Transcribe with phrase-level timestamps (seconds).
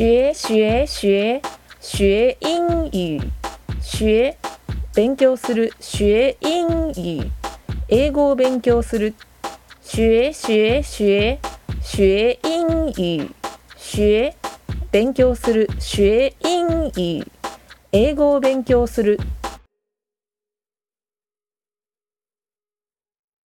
[0.00, 1.42] 学学学
[1.78, 2.90] 学英語
[3.82, 4.34] 学
[4.94, 6.92] 勉強する学英語
[7.90, 9.14] 英語を勉強する
[9.84, 11.36] 学学学
[11.82, 12.94] 学英語
[13.76, 14.32] 学
[14.90, 16.90] 勉強する学英語
[17.92, 19.20] 英語を勉強する